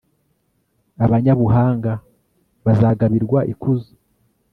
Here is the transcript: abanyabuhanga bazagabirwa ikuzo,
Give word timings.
abanyabuhanga 1.05 1.91
bazagabirwa 2.65 3.39
ikuzo, 3.53 3.91